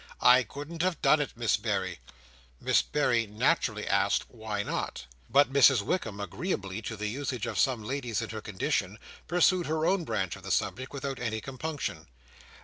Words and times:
I 0.19 0.41
couldn't 0.41 0.81
have 0.81 0.99
done 1.03 1.21
it, 1.21 1.33
Miss 1.37 1.57
Berry. 1.57 1.99
Miss 2.59 2.81
Berry 2.81 3.27
naturally 3.27 3.85
asked 3.87 4.25
why 4.29 4.63
not? 4.63 5.05
But 5.29 5.53
Mrs 5.53 5.83
Wickam, 5.83 6.19
agreeably 6.19 6.81
to 6.81 6.97
the 6.97 7.05
usage 7.05 7.45
of 7.45 7.59
some 7.59 7.83
ladies 7.83 8.19
in 8.19 8.31
her 8.31 8.41
condition, 8.41 8.97
pursued 9.27 9.67
her 9.67 9.85
own 9.85 10.03
branch 10.03 10.35
of 10.35 10.41
the 10.41 10.49
subject, 10.49 10.91
without 10.91 11.19
any 11.19 11.39
compunction. 11.39 12.07